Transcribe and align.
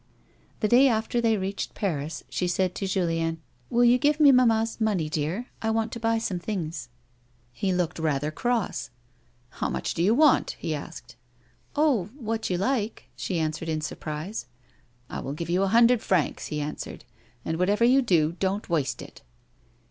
The 0.61 0.67
da}' 0.67 0.87
after 0.89 1.21
they 1.21 1.37
reached 1.37 1.75
Paris, 1.75 2.23
she 2.27 2.47
said 2.47 2.73
to 2.73 2.87
Julien:" 2.87 3.39
Will 3.69 3.83
you 3.83 3.99
give 3.99 4.19
me 4.19 4.31
mamma's 4.31 4.81
money, 4.81 5.09
dear? 5.11 5.51
I 5.61 5.69
want 5.69 5.91
to 5.91 5.99
buy 5.99 6.17
some 6.17 6.39
things." 6.39 6.87
A 6.87 6.87
WOMAN'S 6.87 6.87
LIFE. 6.87 7.59
75 7.59 7.61
He 7.61 7.73
looked 7.77 7.99
rather 7.99 8.31
cross." 8.31 8.89
How 9.59 9.69
much 9.69 9.93
do 9.93 10.01
you 10.01 10.15
want?" 10.15 10.55
he 10.59 10.73
asked." 10.73 11.17
Oh— 11.75 12.05
what 12.19 12.49
you 12.49 12.57
like," 12.57 13.09
she 13.15 13.37
answered 13.37 13.69
in 13.69 13.81
surprise." 13.81 14.47
I 15.11 15.19
will 15.19 15.33
give 15.33 15.51
you 15.51 15.61
a 15.61 15.67
hundred 15.67 16.01
francs," 16.01 16.47
he 16.47 16.59
answered;" 16.61 17.05
and 17.45 17.59
whatever 17.59 17.83
you 17.83 18.01
do, 18.01 18.35
don't 18.39 18.69
waste 18.69 19.03
it." 19.03 19.21